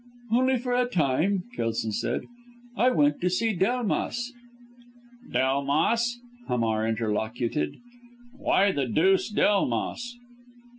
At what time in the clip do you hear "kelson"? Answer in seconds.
1.55-1.91